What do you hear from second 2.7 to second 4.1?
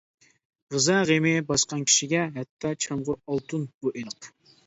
چامغۇر ئالتۇن، بۇ